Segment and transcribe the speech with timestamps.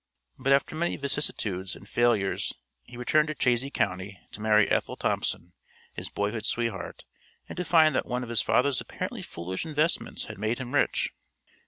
[0.39, 2.53] But after many vicissitudes and failures
[2.87, 5.53] he returned to Chazy County to marry Ethel Thompson,
[5.93, 7.05] his boyhood sweetheart,
[7.47, 11.11] and to find that one of his father's apparently foolish investments had made him rich.